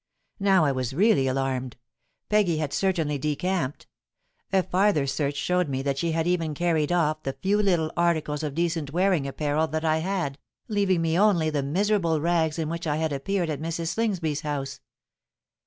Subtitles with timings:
[0.39, 1.77] Now I was really alarmed:
[2.27, 3.85] Peggy had certainly decamped.
[4.51, 8.41] A farther search showed me that she had even carried off the few little articles
[8.41, 12.87] of decent wearing apparel that I had, leaving me only the miserable rags in which
[12.87, 13.89] I had appeared at Mrs.
[13.89, 14.79] Slingsby's house.